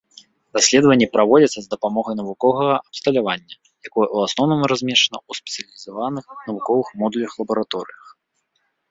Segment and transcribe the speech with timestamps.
[0.57, 3.55] Даследаванні праводзяцца з дапамогай навуковага абсталявання,
[3.87, 8.05] якое ў асноўным размешчана ў спецыялізаваных навуковых модулях-лабараторыях.